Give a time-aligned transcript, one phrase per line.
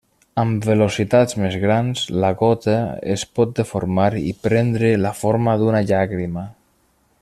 [0.43, 2.75] Amb velocitats més grans, la gota
[3.17, 6.49] es pot deformar i prendre la forma d'una llàgrima.